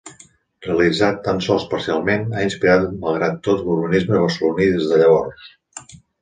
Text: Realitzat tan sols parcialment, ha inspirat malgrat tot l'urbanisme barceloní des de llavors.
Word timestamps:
Realitzat 0.67 1.19
tan 1.27 1.41
sols 1.47 1.65
parcialment, 1.73 2.25
ha 2.37 2.45
inspirat 2.47 2.87
malgrat 3.05 3.37
tot 3.49 3.61
l'urbanisme 3.67 4.19
barceloní 4.23 4.71
des 4.73 4.89
de 4.95 4.99
llavors. 5.05 5.47